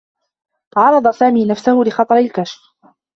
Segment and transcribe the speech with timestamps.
[0.77, 2.59] عرّض سامي نفسه لخطر الكشف.